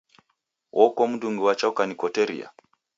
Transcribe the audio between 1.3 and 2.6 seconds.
wacha ukanikoteria?